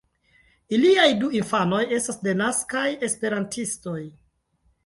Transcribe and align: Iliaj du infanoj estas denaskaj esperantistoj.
Iliaj 0.77 1.09
du 1.19 1.29
infanoj 1.41 1.83
estas 1.99 2.19
denaskaj 2.29 2.87
esperantistoj. 3.09 3.99